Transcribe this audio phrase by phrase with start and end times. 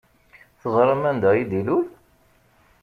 [0.61, 1.87] Teẓṛam anda i d-ilul?